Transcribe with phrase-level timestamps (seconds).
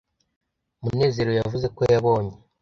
[0.83, 2.35] munezero yavuze ko yabonye